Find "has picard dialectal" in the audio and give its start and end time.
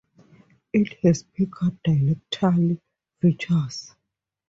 1.03-2.79